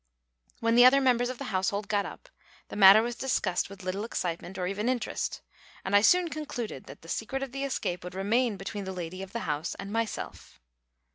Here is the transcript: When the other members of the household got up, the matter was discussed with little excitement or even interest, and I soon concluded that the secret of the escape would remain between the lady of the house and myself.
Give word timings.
When 0.61 0.73
the 0.73 0.83
other 0.83 0.99
members 0.99 1.29
of 1.29 1.37
the 1.37 1.43
household 1.53 1.87
got 1.87 2.07
up, 2.07 2.27
the 2.69 2.75
matter 2.75 3.03
was 3.03 3.15
discussed 3.15 3.69
with 3.69 3.83
little 3.83 4.03
excitement 4.03 4.57
or 4.57 4.65
even 4.65 4.89
interest, 4.89 5.43
and 5.85 5.95
I 5.95 6.01
soon 6.01 6.27
concluded 6.29 6.85
that 6.85 7.03
the 7.03 7.07
secret 7.07 7.43
of 7.43 7.51
the 7.51 7.63
escape 7.63 8.03
would 8.03 8.15
remain 8.15 8.57
between 8.57 8.85
the 8.85 8.93
lady 8.93 9.21
of 9.21 9.31
the 9.31 9.41
house 9.41 9.75
and 9.75 9.91
myself. 9.91 10.59